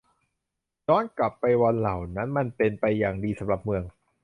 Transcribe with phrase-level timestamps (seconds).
[0.87, 3.83] ย้อนกลับไปวันเหล่านั้น มันเป็นไปอย่างดีสำหรับเมือง